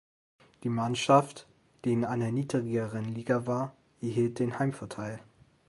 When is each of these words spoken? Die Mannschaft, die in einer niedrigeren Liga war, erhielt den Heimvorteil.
Die 0.63 0.69
Mannschaft, 0.69 1.47
die 1.85 1.91
in 1.93 2.05
einer 2.05 2.31
niedrigeren 2.31 3.13
Liga 3.13 3.45
war, 3.45 3.75
erhielt 4.01 4.39
den 4.39 4.57
Heimvorteil. 4.57 5.19